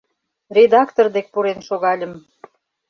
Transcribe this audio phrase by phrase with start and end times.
[0.57, 2.13] Редактор дек пурен шогальым: